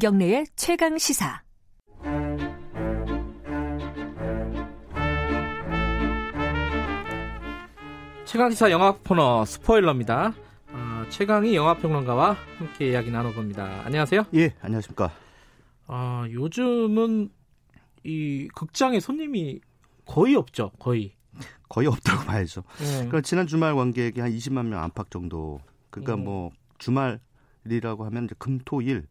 [0.00, 1.42] 김경래의 최강 시사.
[8.24, 10.32] 최강시사 영화 코너 스포일러입니다.
[10.68, 13.82] 어, 최강희 영화평론가와 함께 이야기 나눠봅니다.
[13.84, 14.24] 안녕하세요.
[14.36, 15.12] 예, 안녕하십니까.
[15.86, 17.28] 어, 요즘은
[18.02, 19.60] 이 극장에 손님이
[20.06, 20.70] 거의 없죠.
[20.78, 21.12] 거의.
[21.68, 22.62] 거의 없다고 봐야죠.
[22.80, 22.92] 예.
[22.92, 25.60] 그러니까 지난 주말 관객이 한 20만 명 안팎 정도.
[25.90, 26.24] 그러니까 음.
[26.24, 29.06] 뭐 주말이라고 하면 이제 금, 토, 일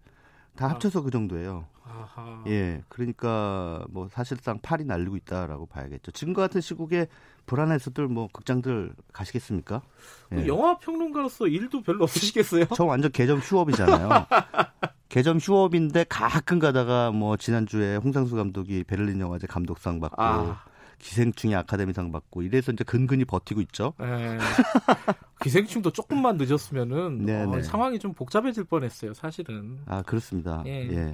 [0.60, 0.70] 다 아.
[0.72, 1.66] 합쳐서 그 정도예요.
[1.86, 2.44] 아하.
[2.48, 6.12] 예, 그러니까 뭐 사실상 팔이 날리고 있다라고 봐야겠죠.
[6.12, 7.08] 지금과 같은 시국에
[7.46, 9.82] 불안해서들 뭐 극장들 가시겠습니까?
[10.30, 10.48] 그 예.
[10.48, 12.66] 영화 평론가로서 일도 별로 없으시겠어요?
[12.76, 14.10] 저 완전 개점 휴업이잖아요.
[15.08, 20.62] 개점 휴업인데 가끔 가다가 뭐 지난주에 홍상수 감독이 베를린 영화제 감독상 받고 아.
[21.00, 23.94] 기생충이 아카데미상 받고 이래서 이제 근근히 버티고 있죠.
[24.02, 24.38] 예.
[25.42, 27.62] 기생충도 조금만 늦었으면은 네, 어, 네.
[27.64, 29.14] 상황이 좀 복잡해질 뻔했어요.
[29.14, 29.80] 사실은.
[29.88, 30.64] 아 그렇습니다.
[30.66, 30.88] 예.
[30.92, 31.14] 예.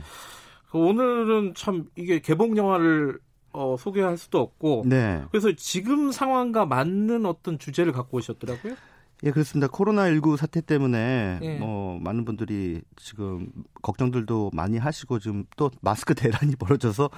[0.70, 3.20] 그 오늘은 참 이게 개봉 영화를
[3.54, 5.24] 어, 소개할 수도 없고 네.
[5.32, 8.76] 그래서 지금 상황과 맞는 어떤 주제를 갖고 오셨더라고요.
[9.24, 9.68] 예, 그렇습니다.
[9.72, 11.58] 코로나19 사태 때문에 예.
[11.58, 13.50] 뭐 많은 분들이 지금
[13.82, 17.10] 걱정들도 많이 하시고 지금 또 마스크 대란이 벌어져서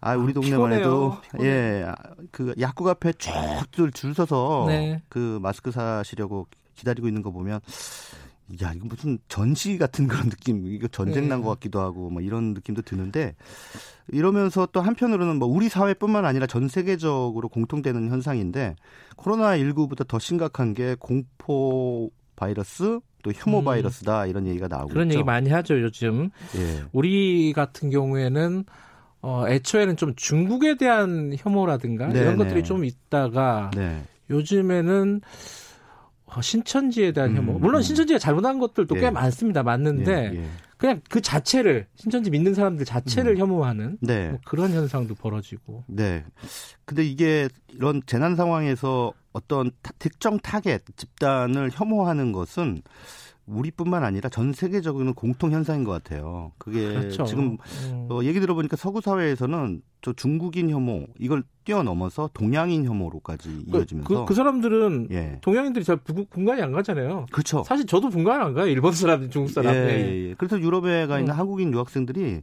[0.00, 1.50] 아, 우리 동네만 해도 피곤해요.
[1.50, 1.94] 예, 아,
[2.30, 5.02] 그 약국 앞에 쭉들 줄 서서 네.
[5.08, 7.60] 그 마스크 사시려고 기다리고 있는 거 보면
[8.62, 11.30] 야, 이거 무슨 전시 같은 그런 느낌, 이거 전쟁 네.
[11.30, 13.34] 난것 같기도 하고, 뭐 이런 느낌도 드는데,
[14.12, 18.76] 이러면서 또 한편으로는 뭐 우리 사회뿐만 아니라 전 세계적으로 공통되는 현상인데,
[19.16, 23.64] 코로나19보다 더 심각한 게 공포 바이러스, 또 혐오 음.
[23.64, 25.18] 바이러스다, 이런 얘기가 나오고 그런 있죠.
[25.18, 26.30] 얘기 많이 하죠 요즘.
[26.54, 26.84] 예.
[26.92, 28.64] 우리 같은 경우에는
[29.22, 32.44] 어, 애초에는 좀 중국에 대한 혐오라든가 네, 이런 네.
[32.44, 34.02] 것들이 좀 있다가 네.
[34.30, 35.20] 요즘에는
[36.26, 37.58] 어, 신천지에 대한 음, 혐오.
[37.58, 37.82] 물론 음.
[37.82, 39.00] 신천지가 잘못한 것들도 예.
[39.00, 39.62] 꽤 많습니다.
[39.62, 40.46] 맞는데 예, 예.
[40.76, 44.28] 그냥 그 자체를 신천지 믿는 사람들 자체를 혐오하는 네.
[44.30, 45.84] 뭐 그런 현상도 벌어지고.
[45.86, 46.24] 네.
[46.84, 52.82] 근데 이게 이런 재난 상황에서 어떤 타- 특정 타겟 집단을 혐오하는 것은
[53.46, 56.52] 우리뿐만 아니라 전 세계적으로는 공통 현상인 것 같아요.
[56.58, 57.24] 그게 그렇죠.
[57.24, 57.56] 지금
[57.90, 58.08] 음.
[58.10, 64.24] 어, 얘기 들어보니까 서구 사회에서는 저 중국인 혐오 이걸 뛰어넘어서 동양인 혐오로까지 그, 이어지면서 그,
[64.24, 65.38] 그 사람들은 예.
[65.42, 67.26] 동양인들이 잘 부- 분간이 안 가잖아요.
[67.30, 67.62] 그렇죠.
[67.64, 68.66] 사실 저도 분간 안 가요.
[68.66, 69.74] 일본 사람, 중국 사람.
[69.74, 69.90] 예, 예.
[69.90, 70.34] 예, 예.
[70.34, 71.38] 그래서 유럽에 가 있는 음.
[71.38, 72.42] 한국인 유학생들이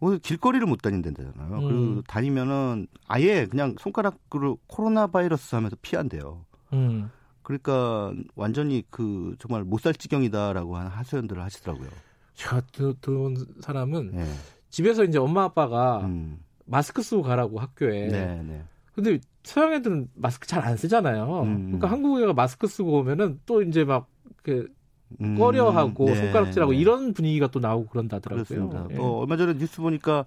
[0.00, 1.58] 오늘 길거리를 못 다닌다잖아요.
[1.58, 1.60] 음.
[1.68, 6.44] 그리고 다니면은 아예 그냥 손가락으로 코로나 바이러스 하면서 피한대요.
[6.74, 7.10] 음.
[7.44, 11.88] 그러니까 완전히 그 정말 못 살 지경이다라고 하는 하소연들을 하시더라고요.
[12.34, 14.24] 제가 들- 들어온 사람은 예.
[14.70, 16.38] 집에서 이제 엄마 아빠가 음.
[16.64, 18.08] 마스크 쓰고 가라고 학교에.
[18.08, 18.62] 네, 네.
[18.94, 21.42] 근데 서양 애들은 마스크 잘 안 쓰잖아요.
[21.42, 21.64] 음.
[21.66, 24.72] 그러니까 한국 애가 마스크 쓰고 오면은 또 이제 막그
[25.20, 26.78] 음, 꺼려하고 네, 손가락질하고 네.
[26.78, 28.88] 이런 분위기가 또 나오고 그런다더라고요.
[28.90, 28.94] 예.
[28.96, 30.24] 뭐 얼마 전에 뉴스 보니까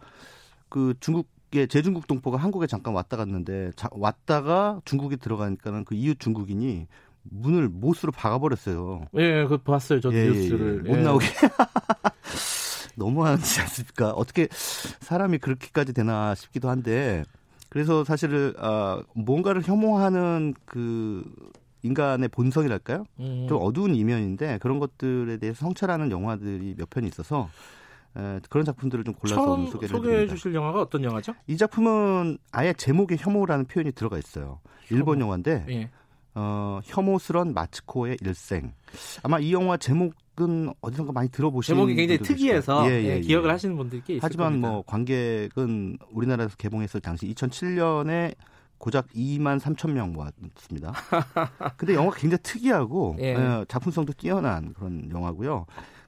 [0.70, 6.88] 그 중국의 제중국 동포가 한국에 잠깐 왔다 갔는데 자, 왔다가 중국에 들어가니까는 그 이웃 중국인이
[7.32, 9.06] 문을 못으로 박아버렸어요.
[9.18, 10.00] 예, 그 봤어요.
[10.00, 10.84] 저 예, 예, 뉴스를.
[10.86, 10.90] 예.
[10.90, 11.02] 못 예.
[11.02, 11.26] 나오게.
[12.96, 14.12] 너무하지 않습니까?
[14.12, 17.24] 어떻게 사람이 그렇게까지 되나 싶기도 한데
[17.70, 21.24] 그래서 사실 아, 뭔가를 혐오하는 그
[21.84, 23.06] 인간의 본성이랄까요?
[23.20, 23.46] 음.
[23.48, 27.50] 좀 어두운 이면인데 그런 것들에 대해서 성찰하는 영화들이 몇편 있어서
[28.18, 30.28] 에, 그런 작품들을 좀 골라서 소개를 소개해.
[30.28, 31.36] 주실 영화가 어떤 영화죠?
[31.46, 34.60] 이 작품은 아예 제목에 혐오라는 표현이 들어가 있어요.
[34.90, 35.90] 일본 영화인데 예.
[36.40, 38.72] 어, 혐오스런 마츠코의 일생.
[39.24, 43.16] 아마 이 영화 제목은 어디선가 많이 들어보신 제목이 굉장히 특이해서 계실 거예요.
[43.16, 44.70] 예, 기억을 하시는 분들이 꽤 있을 하지만 겁니다.
[44.70, 48.36] 뭐 관객은 우리나라에서 개봉했을 당시 2007년에
[48.78, 50.94] 고작 2만 3천 명 모았습니다.
[51.78, 53.34] 근데 영화가 굉장히 특이하고 예.
[53.34, 55.66] 어, 작품성도 뛰어난 그런 영화고요.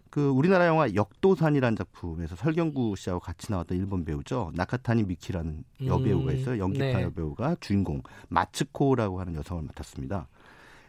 [0.09, 4.52] 그 우리나라 영화 역도산이라는 작품에서 설경구 씨하고 같이 나왔던 일본 배우죠.
[4.56, 6.58] 나카타니 미키라는 여배우가 음, 있어요.
[6.58, 7.03] 연기파 네.
[7.03, 10.28] 여배우가 주인공 마츠코라고 하는 여성을 맡았습니다.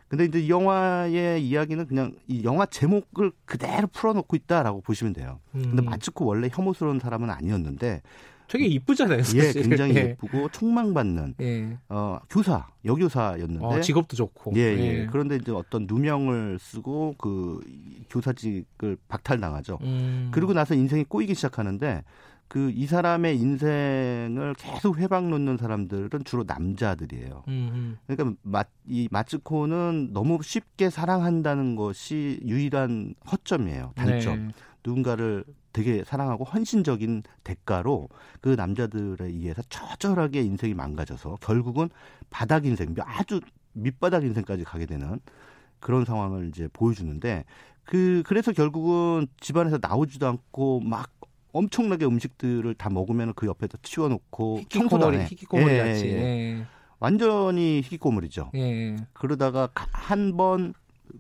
[0.09, 5.39] 근데 이제 이 영화의 이야기는 그냥 이 영화 제목을 그대로 풀어놓고 있다라고 보시면 돼요.
[5.53, 5.85] 근데 음.
[5.85, 8.03] 마츠코 원래 혐오스러운 사람은 아니었는데
[8.51, 9.23] 되게 이쁘잖아요.
[9.37, 9.53] 예.
[9.53, 10.01] 굉장히 예.
[10.01, 11.79] 예쁘고 총망받는 예.
[11.89, 14.55] 어, 교사, 여교사였는데 어, 직업도 좋고.
[14.57, 15.07] 예, 예.
[15.11, 17.61] 그런데 이제 어떤 누명을 쓰고 그
[18.11, 19.79] 교사직을 박탈당하죠.
[19.83, 20.31] 음.
[20.33, 22.03] 그리고 나서 인생이 꼬이기 시작하는데
[22.51, 27.45] 그 이 사람의 인생을 계속 회방 놓는 사람들은 주로 남자들이에요.
[27.47, 27.99] 음, 음.
[28.09, 33.93] 그러니까 마, 이 마츠코는 너무 쉽게 사랑한다는 것이 유일한 허점이에요.
[33.95, 34.49] 단점.
[34.49, 34.55] 네.
[34.85, 38.09] 누군가를 되게 사랑하고 헌신적인 대가로
[38.41, 41.89] 그 남자들에 의해서 처절하게 인생이 망가져서 결국은
[42.31, 43.41] 바닥 인생, 아주
[43.73, 45.21] 밑바닥 인생까지 가게 되는
[45.79, 47.45] 그런 상황을 이제 보여주는데
[47.85, 51.11] 그 그래서 결국은 집안에서 나오지도 않고 막
[51.53, 55.19] 엄청나게 음식들을 다 먹으면 그 옆에다 치워놓고 청소도 안 해.
[55.19, 56.07] 같이.
[56.07, 56.59] 예, 예.
[56.59, 56.67] 예.
[57.01, 58.51] 완전히 희귀꼬물이죠.
[58.55, 58.97] 예.
[59.13, 60.75] 그러다가 한 번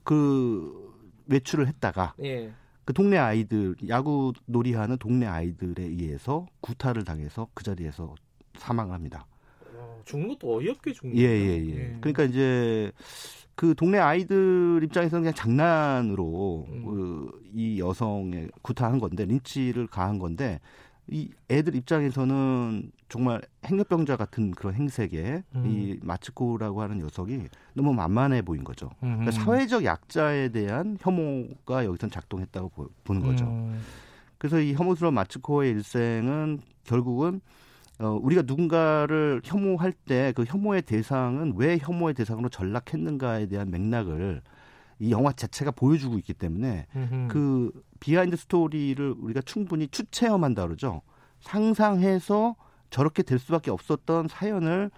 [0.04, 0.94] 그
[1.26, 2.52] 외출을 했다가 예.
[2.90, 8.16] 그 동네 아이들 야구 놀이하는 동네 아이들에 의해서 구타를 당해서 그 자리에서
[8.58, 9.26] 사망을 합니다.
[9.72, 11.34] 어, 죽는 것도 어이없게 죽는 예, 거죠.
[11.40, 11.96] 예, 예.
[12.00, 12.90] 그러니까 이제
[13.54, 16.84] 그 동네 아이들 입장에서는 그냥 장난으로 음.
[16.84, 20.58] 그, 이 여성의 구타한 건데 린치를 가한 건데
[21.06, 25.66] 이 애들 입장에서는 정말 행렬병자 같은 그런 행색에 음.
[25.66, 28.90] 이 마츠코라고 하는 녀석이 너무 만만해 보인 거죠.
[29.00, 29.30] 그러니까 음.
[29.32, 33.44] 사회적 약자에 대한 혐오가 여기선 작동했다고 보, 보는 거죠.
[33.44, 33.80] 음.
[34.38, 37.40] 그래서 이 혐오스러운 마츠코의 일생은 결국은
[37.98, 44.40] 어, 우리가 누군가를 혐오할 때 그 혐오의 대상은 왜 혐오의 대상으로 전락했는가에 대한 맥락을
[45.00, 47.28] 이 영화 자체가 보여주고 있기 때문에 음흠.
[47.28, 51.02] 그 비하인드 스토리를 우리가 충분히 추체험한다 그러죠.
[51.40, 52.54] 상상해서
[52.90, 54.90] 저렇게 될 수밖에 없었던 사연을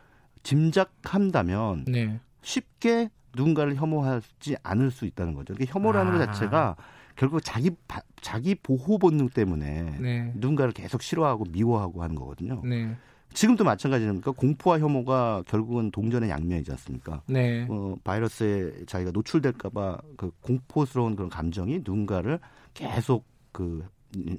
[0.43, 2.21] 짐작한다면 네.
[2.43, 5.55] 쉽게 누군가를 혐오하지 않을 수 있다는 거죠.
[5.55, 6.19] 그러니까 혐오라는 아.
[6.19, 6.77] 것 자체가
[7.17, 10.33] 결국 자기 바- 자기 보호 본능 때문에 네.
[10.37, 12.63] 누군가를 계속 싫어하고 미워하고 하는 거거든요.
[12.65, 12.97] 네.
[13.35, 14.33] 지금도 마찬가지입니까?
[14.33, 17.23] 공포와 혐오가 결국은 동전의 양면이지 않습니까?
[17.27, 17.67] 네.
[17.71, 22.39] 어, 바이러스에 자기가 노출될까봐 그 공포스러운 그런 감정이 누군가를
[22.75, 23.87] 계속 그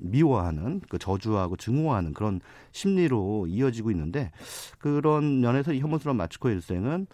[0.02, 2.42] 미워하는 그 저주하고 증오하는 그런
[2.72, 4.32] 심리로 이어지고 있는데
[4.78, 7.08] 그런 면에서 이 혐오스러운 마츠코 일생은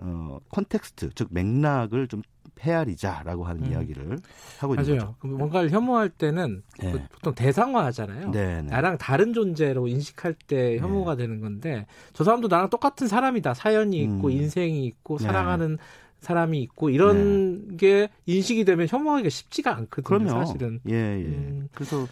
[0.00, 2.22] 어 context 즉 맥락을 좀
[2.60, 3.72] 헤아리자라고 하는 음.
[3.72, 4.18] 이야기를
[4.60, 4.98] 하고 있는 맞아요.
[4.98, 5.14] 거죠.
[5.18, 6.92] 그 뭔가를 혐오할 때는 네.
[6.92, 8.30] 그 보통 대상화하잖아요.
[8.30, 8.70] 네, 네.
[8.70, 13.54] 나랑 다른 존재로 인식할 때 혐오가 되는 건데 저 사람도 나랑 똑같은 사람이다.
[13.54, 14.30] 사연이 있고 음.
[14.32, 15.24] 인생이 있고 네.
[15.24, 15.78] 사랑하는
[16.20, 20.02] 사람이 있고 이런 게 인식이 되면 혐오하기가 쉽지가 않거든요.
[20.04, 20.44] 그럼요.
[20.46, 20.80] 사실은.
[20.88, 21.24] 예, 예.
[21.24, 21.68] 음.
[21.74, 22.06] 그래서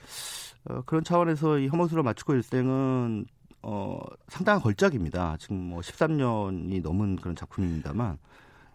[0.64, 3.26] 어, 그런 차원에서 이 혐오스러운 마츠코 일생은
[3.62, 3.98] 어,
[4.28, 5.36] 상당한 걸작입니다.
[5.40, 8.18] 지금 뭐 13년이 넘은 그런 작품입니다만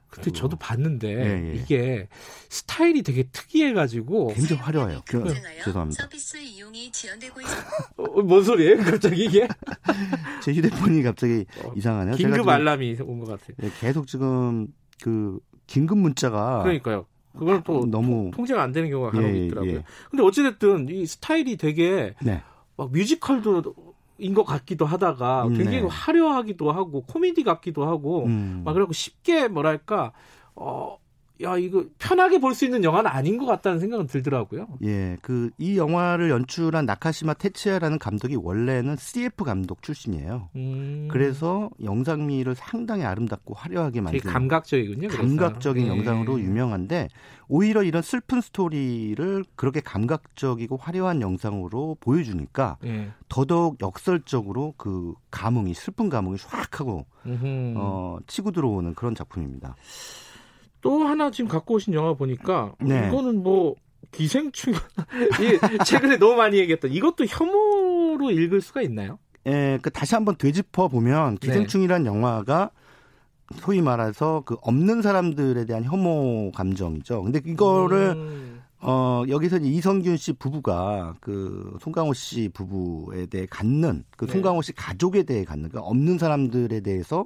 [0.10, 1.56] 근데 저도 봤는데 예, 예.
[1.56, 2.10] 이게
[2.50, 5.02] 스타일이 되게 특이해가지고 굉장히 화려해요.
[5.08, 6.04] 그, 경쟁하여 죄송합니다.
[6.04, 7.70] 서비스 이용이 지연되고 있습니다.
[7.96, 8.84] 어, 뭔 소리예요?
[8.84, 9.48] 갑자기 이게
[10.44, 12.16] 제 휴대폰이 갑자기 어, 이상하네요.
[12.18, 13.56] 제가 긴급 지금, 알람이 온 것 같아요.
[13.64, 14.68] 예, 계속 지금
[15.02, 17.06] 그 긴급 문자가 그러니까요.
[17.38, 19.74] 그걸 또 너무 통제가 안 되는 경우가 간혹 예, 예, 있더라고요.
[19.74, 19.84] 예.
[20.10, 22.42] 근데 어찌됐든 이 스타일이 되게 네.
[22.78, 23.74] 막 뮤지컬도
[24.18, 25.88] 인것 같기도 하다가 음, 굉장히 네.
[25.90, 28.62] 화려하기도 하고 코미디 같기도 하고 음.
[28.64, 30.12] 막 그래갖고 쉽게 뭐랄까
[30.56, 31.01] 어.
[31.44, 34.68] 야 이거 편하게 볼 수 있는 영화는 아닌 것 같다는 생각은 들더라고요.
[34.84, 40.50] 예, 그 이 영화를 연출한 나카시마 테츠야라는 감독이 원래는 CF 감독 출신이에요.
[40.56, 45.08] 음, 그래서 영상미를 상당히 아름답고 화려하게 되게 만든 감각적이군요.
[45.10, 45.90] 감각적인 예.
[45.90, 47.10] 영상으로 유명한데
[47.48, 53.12] 오히려 이런 슬픈 스토리를 그렇게 감각적이고 화려한 영상으로 보여주니까 예.
[53.30, 57.74] 더더욱 역설적으로 그 감흥이 슬픈 감흥이 쫙 하고 음흠.
[57.78, 59.76] 어, 치고 들어오는 그런 작품입니다.
[60.82, 63.08] 또 하나 지금 갖고 오신 영화 보니까 네.
[63.08, 63.76] 이거는 뭐
[64.12, 64.74] 기생충
[65.40, 69.20] 이 최근에 너무 많이 얘기했던 이것도 혐오로 읽을 수가 있나요?
[69.48, 71.48] 예, 그 다시 한번 되짚어 보면 네.
[71.48, 72.72] 기생충이란 영화가
[73.56, 77.24] 소위 말해서 그 없는 사람들에 대한 혐오 감정이죠.
[77.24, 84.26] 근데 이거를 음, 어, 여기서 이성균 씨 부부가 그 송강호 씨 부부에 대해 갖는 그
[84.26, 84.34] 네.
[84.34, 87.26] 송강호 씨 가족에 대해 갖는 그 없는 사람들에 대해서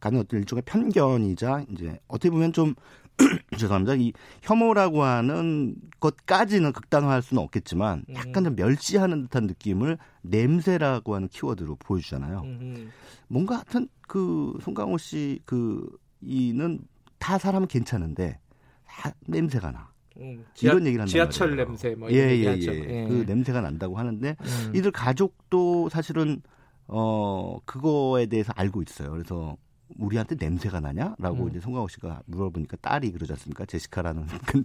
[0.00, 2.74] 갖는 어떤 일종의 편견이자 이제 어떻게 보면 좀
[3.58, 3.94] 죄송합니다.
[3.96, 11.76] 이 혐오라고 하는 것까지는 극단화할 수는 없겠지만 약간 좀 멸시하는 듯한 느낌을 냄새라고 하는 키워드로
[11.76, 12.40] 보여주잖아요.
[12.44, 12.90] 음,
[13.28, 15.86] 뭔가 하여튼 그 송강호 씨 그
[16.22, 16.80] 이는
[17.18, 18.38] 다 사람은 괜찮은데
[18.86, 19.90] 다 냄새가 나.
[20.18, 20.44] 음.
[20.60, 21.66] 이런 얘기를 한단 지하철 말이에요.
[21.66, 22.74] 냄새 뭐 이런 예, 얘기 예, 하죠.
[22.74, 23.06] 예.
[23.08, 24.72] 그 냄새가 난다고 하는데 음.
[24.74, 26.42] 이들 가족도 사실은
[26.86, 29.10] 어 그거에 대해서 알고 있어요.
[29.10, 29.56] 그래서
[30.00, 31.48] 우리한테 냄새가 나냐라고 음.
[31.50, 33.64] 이제 송강호 씨가 물어보니까 딸이 그러지 않습니까?
[33.66, 34.64] 제시카라는 그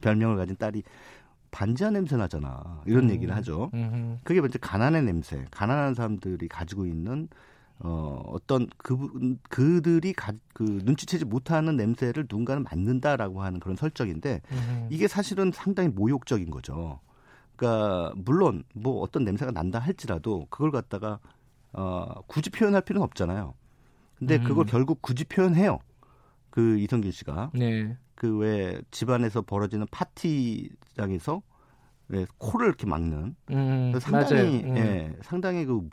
[0.00, 0.82] 별명을 가진 딸이
[1.50, 2.82] 반지하 냄새 나잖아.
[2.86, 3.10] 이런 음.
[3.10, 3.70] 얘기를 하죠.
[3.74, 4.20] 음.
[4.22, 7.28] 그게 먼저 가난의 냄새, 가난한 사람들이 가지고 있는
[7.80, 14.88] 어 어떤 그 그들이 가, 그 눈치채지 못하는 냄새를 누군가는 맡는다라고 하는 그런 설정인데 음.
[14.90, 17.00] 이게 사실은 상당히 모욕적인 거죠.
[17.54, 21.20] 그러니까 물론 뭐 어떤 냄새가 난다 할지라도 그걸 갖다가
[21.72, 23.54] 어 굳이 표현할 필요는 없잖아요.
[24.18, 24.44] 근데 음.
[24.44, 25.78] 그걸 결국 굳이 표현해요.
[26.50, 27.96] 그 이성균 씨가 네.
[28.14, 31.42] 그 왜 집안에서 벌어지는 파티장에서
[32.08, 34.72] 왜 코를 이렇게 막는 음, 상당히 맞아요.
[34.72, 34.76] 음.
[34.76, 35.88] 예, 상당히 그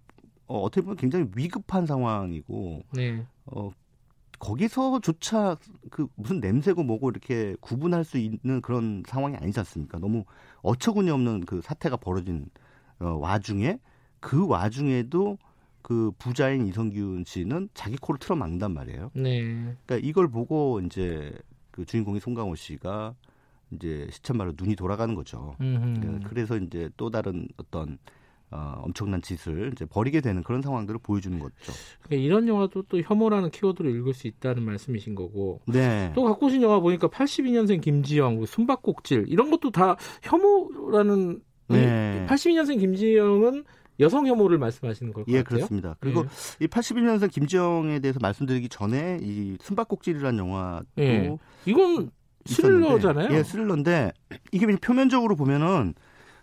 [0.47, 3.25] 어, 어떻게 보면 굉장히 위급한 상황이고 네.
[3.45, 3.69] 어
[4.39, 5.57] 거기서조차
[5.89, 9.99] 그 무슨 냄새고 뭐고 이렇게 구분할 수 있는 그런 상황이 아니지 않습니까?
[9.99, 10.25] 너무
[10.61, 12.49] 어처구니 없는 그 사태가 벌어진
[12.99, 13.79] 어, 와중에
[14.19, 15.37] 그 와중에도
[15.85, 19.11] 그 부자인 이성균 씨는 자기 코를 틀어 막는단 말이에요.
[19.13, 19.43] 네.
[19.85, 21.31] 그러니까 이걸 보고 이제
[21.69, 23.13] 그 주인공이 송강호 씨가
[23.69, 25.55] 이제 시쳇말로 눈이 돌아가는 거죠.
[25.61, 26.21] 음흠.
[26.23, 27.99] 그래서 이제 또 다른 어떤
[28.49, 31.53] 어, 엄청난 짓을 이제 벌이게 되는 그런 상황들을 보여주는 거죠.
[32.01, 36.11] 그러니까 이런 영화도 또 혐오라는 키워드로 읽을 수 있다는 말씀이신 거고 네.
[36.15, 42.25] 또 갖고 오신 영화 보니까 82년생 김지영, 그 숨바꼭질 이런 것도 다 혐오라는 네.
[42.27, 43.65] 82년생 김지영은
[43.99, 45.57] 여성 혐오를 말씀하시는 걸것 예, 같아요.
[45.57, 45.95] 그렇습니다.
[45.99, 46.25] 그리고
[46.61, 46.65] 예.
[46.65, 51.37] 이 81년생 김지영에 대해서 말씀드리기 전에 이 숨바꼭질이라는 영화도 예.
[51.65, 52.11] 이건
[52.45, 53.29] 스릴러잖아요.
[53.31, 54.11] 예, 스릴러인데
[54.51, 55.93] 이게 그냥 표면적으로 보면은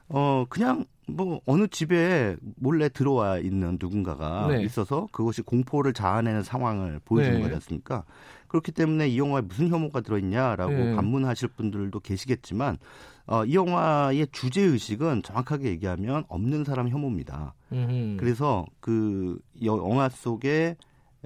[0.09, 4.63] 어 그냥 뭐 어느 집에 몰래 들어와 있는 누군가가 네.
[4.63, 7.43] 있어서 그것이 공포를 자아내는 상황을 보여주는 네.
[7.43, 8.05] 거지 않습니까?
[8.49, 10.95] 그렇기 때문에 이 영화에 무슨 혐오가 들어있냐라고 네.
[10.95, 12.79] 반문하실 분들도 계시겠지만
[13.26, 17.55] 어, 이 영화의 주제 의식은 정확하게 얘기하면 없는 사람 혐오입니다.
[17.73, 18.17] 음흠.
[18.19, 20.76] 그래서 그 영화 속에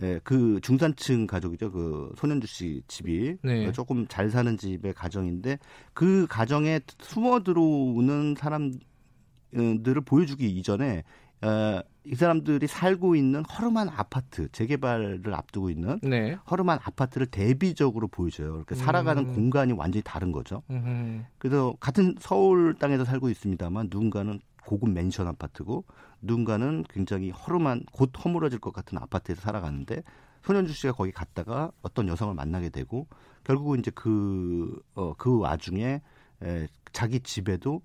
[0.02, 1.72] 예, 그 중산층 가족이죠.
[1.72, 3.72] 그 손현주 씨 집이 네.
[3.72, 5.58] 조금 잘 사는 집의 가정인데
[5.94, 11.02] 그 가정에 숨어 들어오는 사람들을 보여주기 이전에
[11.42, 16.38] 어, 이 사람들이 살고 있는 허름한 아파트 재개발을 앞두고 있는 네.
[16.50, 18.50] 허름한 아파트를 대비적으로 보여줘요.
[18.50, 19.34] 그러니까 살아가는 음.
[19.34, 20.62] 공간이 완전히 다른 거죠.
[20.70, 21.24] 음흠.
[21.38, 25.84] 그래서 같은 서울 땅에서 살고 있습니다만 누군가는 고급 맨션 아파트고
[26.22, 30.02] 누군가는 굉장히 허름한 곧 허물어질 것 같은 아파트에서 살아가는데
[30.44, 33.08] 손현주 씨가 거기 갔다가 어떤 여성을 만나게 되고
[33.42, 36.00] 결국은 이제 그, 어, 그 와중에
[36.42, 37.80] 에, 자기 집에도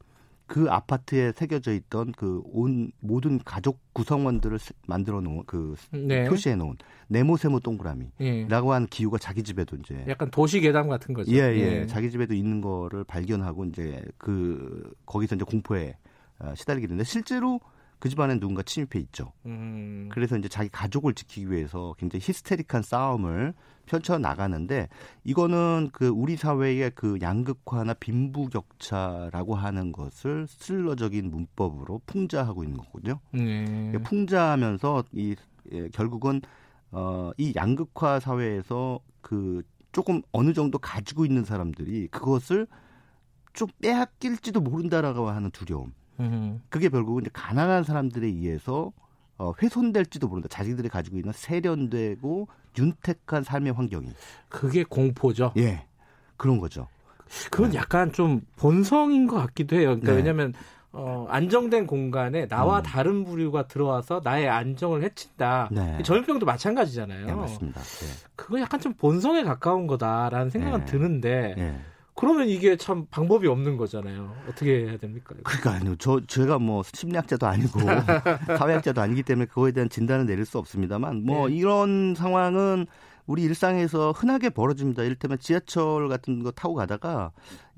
[0.51, 6.27] 그 아파트에 새겨져 있던 그 온 모든 가족 구성원들을 스- 만들어 놓은 그 네.
[6.27, 6.75] 표시해 놓은
[7.07, 8.45] 네모 세모 동그라미라고 예.
[8.73, 11.31] 하는 기후가 자기 집에도 이제 약간 도시 괴담 같은 거죠.
[11.31, 11.85] 예, 예.
[11.87, 15.95] 자기 집에도 있는 거를 발견하고 이제 그 거기서 이제 공포에
[16.39, 17.59] 어, 시달리게 되는데 실제로
[18.01, 19.31] 그 집안에 누군가 침입해 있죠.
[19.45, 20.09] 음.
[20.11, 23.53] 그래서 이제 자기 가족을 지키기 위해서 굉장히 히스테릭한 싸움을
[23.85, 24.89] 펼쳐 나가는데
[25.23, 33.19] 이거는 그 우리 사회의 그 양극화나 빈부격차라고 하는 것을 스릴러적인 문법으로 풍자하고 있는 거거든요.
[33.33, 33.91] 네.
[34.03, 35.35] 풍자하면서 이
[35.71, 36.41] 예, 결국은
[36.89, 42.65] 어, 이 양극화 사회에서 그 조금 어느 정도 가지고 있는 사람들이 그것을
[43.53, 45.93] 좀 빼앗길지도 모른다라고 하는 두려움.
[46.19, 46.61] 음.
[46.69, 48.91] 그게 결국은 이제 가난한 사람들에 의해서
[49.37, 50.47] 어, 훼손될지도 모른다.
[50.49, 54.13] 자기들이 가지고 있는 세련되고 윤택한 삶의 환경이.
[54.49, 55.53] 그게 공포죠.
[55.57, 55.85] 예.
[56.37, 56.87] 그런 거죠.
[57.49, 59.87] 그건 약간 좀 본성인 것 같기도 해요.
[59.89, 60.17] 그러니까 네.
[60.17, 60.53] 왜냐하면
[60.93, 62.83] 어, 안정된 공간에 나와 음.
[62.83, 65.69] 다른 부류가 들어와서 나의 안정을 해친다.
[65.71, 66.03] 네.
[66.03, 67.27] 전염병도 마찬가지잖아요.
[67.27, 67.79] 예, 맞습니다.
[67.79, 68.29] 예.
[68.35, 70.85] 그거 약간 좀 본성에 가까운 거다라는 생각은 네.
[70.85, 71.75] 드는데 예.
[72.21, 74.31] 그러면 이게 참 방법이 없는 거잖아요.
[74.47, 75.33] 어떻게 해야 됩니까?
[75.41, 75.95] 그러니까 아니요.
[75.97, 77.79] 저 제가 뭐 심리학자도 아니고
[78.59, 81.55] 사회학자도 아니기 때문에 그거에 대한 진단을 내릴 수 없습니다만 뭐 네.
[81.55, 82.85] 이런 상황은
[83.25, 85.01] 우리 일상에서 흔하게 벌어집니다.
[85.01, 87.31] 이를테면 지하철 같은 거 타고 가다가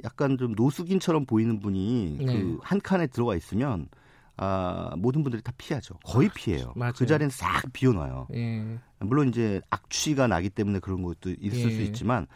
[0.03, 2.25] 약간 좀 노숙인처럼 보이는 분이 네.
[2.25, 3.87] 그한 칸에 들어가 있으면
[4.35, 5.95] 아, 모든 분들이 다 피하죠.
[6.03, 6.73] 거의 피해요.
[6.75, 6.91] 맞아요.
[6.97, 8.27] 그 자리는 싹 비워놔요.
[8.33, 8.77] 예.
[8.99, 11.83] 물론 이제 악취가 나기 때문에 그런 것도 있을 수 예.
[11.85, 12.27] 있지만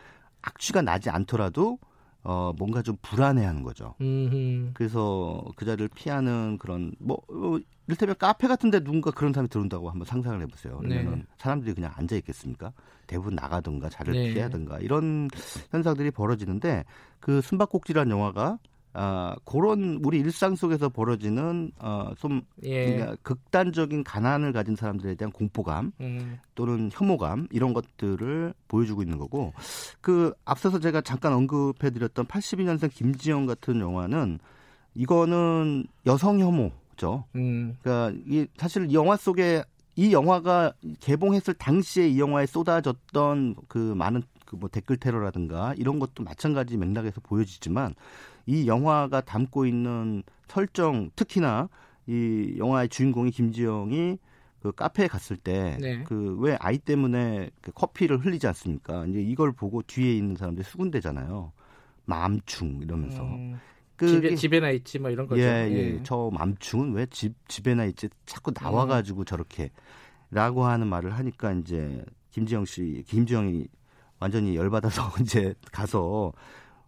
[0.42, 1.80] 악취가 나지 않더라도
[2.30, 3.96] 어, 뭔가 좀 불안해하는 거죠.
[4.02, 4.72] 음.
[4.74, 7.58] 그래서 그 자리를 피하는 그런 뭐 어,
[7.88, 10.78] 이를테면 카페 같은데 누군가 그런 사람이 들어온다고 한번 상상을 해보세요.
[10.80, 11.24] 그러면 네.
[11.38, 12.74] 사람들이 그냥 앉아 있겠습니까?
[13.08, 14.34] 대부분 나가든가 자리를 네.
[14.34, 15.30] 피하든가 이런
[15.72, 16.84] 현상들이 벌어지는데
[17.22, 18.60] 그 숨바꼭질이라는 영화가
[19.00, 22.86] 아 그런 우리 일상 속에서 벌어지는 어 좀 예.
[22.86, 26.39] 그러니까 극단적인 가난을 가진 사람들에 대한 공포감 음.
[26.56, 29.54] 또는 혐오감 이런 것들을 보여주고 있는 거고
[30.01, 34.39] 그 앞서서 제가 잠깐 언급해드렸던 82년생 김지영 같은 영화는
[34.96, 37.25] 이거는 여성 혐오죠.
[37.36, 37.77] 음.
[37.82, 39.63] 그러니까 이 사실 이 영화 속에
[39.96, 46.24] 이 영화가 개봉했을 당시에 이 영화에 쏟아졌던 그 많은 그 뭐 댓글 테러라든가 이런 것도
[46.24, 47.94] 마찬가지 맥락에서 보여지지만
[48.48, 51.70] 이 영화가 담고 있는 설정 특히나
[52.08, 54.18] 이 영화의 주인공이 김지영이
[54.62, 56.04] 그 카페에 갔을 때 네.
[56.04, 59.06] 그왜 아이 때문에 그 커피를 흘리지 않습니까?
[59.06, 61.51] 이제 이걸 보고 뒤에 있는 사람들이 수군대잖아요.
[62.06, 63.60] 맘충 이러면서 음.
[63.98, 65.42] 그게 집에 집에 나 있지 뭐 이런 거죠.
[65.42, 66.00] 예, 예.
[66.04, 68.89] 저 맘충은 왜 집 집에나 있지 자꾸 나와 음.
[68.89, 69.70] 가지고 저렇게
[70.32, 73.68] 라고 하는 말을 하니까 이제 김지영 씨 김지영이
[74.20, 76.32] 완전히 열 받아서 이제 가서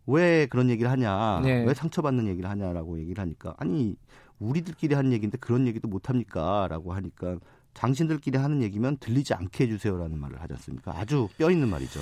[0.09, 1.41] 왜 그런 얘기를 하냐?
[1.43, 1.63] 네.
[1.65, 3.95] 왜 상처받는 얘기를 하냐라고 얘기를 하니까 아니
[4.39, 7.37] 우리들끼리 하는 얘기인데 그런 얘기도 못 합니까라고 하니까
[7.73, 10.97] 당신들끼리 하는 얘기면 들리지 않게 해주세요라는 말을 하지 않습니까?
[10.97, 11.99] 아주 뼈 있는 말이죠.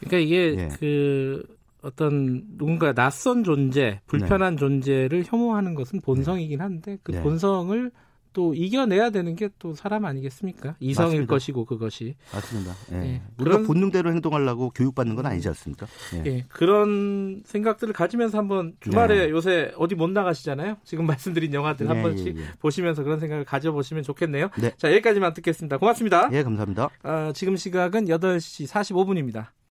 [0.00, 0.68] 그러니까 이게 예.
[0.78, 1.42] 그
[1.82, 7.22] 어떤 누군가 낯선 존재, 불편한 존재를 혐오하는 것은 본성이긴 한데 그 네.
[7.22, 7.90] 본성을
[8.36, 10.76] 또 이겨내야 되는 게 또 사람 아니겠습니까?
[10.80, 11.30] 이성일 맞습니다.
[11.34, 12.74] 것이고 그것이 맞습니다.
[12.92, 12.96] 예.
[12.96, 15.86] 예, 우리가 그런- 본능대로 행동하려고 교육받는 건 아니지 않습니까?
[16.16, 16.22] 예.
[16.26, 19.30] 예, 그런 생각들을 가지면서 한번 주말에 네.
[19.30, 20.76] 요새 어디 못 나가시잖아요.
[20.84, 22.44] 지금 말씀드린 영화들 한 예, 번씩 예, 예.
[22.60, 24.50] 보시면서 그런 생각을 가져보시면 좋겠네요.
[24.60, 24.72] 네.
[24.76, 25.78] 자, 여기까지만 듣겠습니다.
[25.78, 26.28] 고맙습니다.
[26.32, 26.90] 예, 감사합니다.
[27.02, 29.46] 아, 지금 시각은 8시 45분입니다.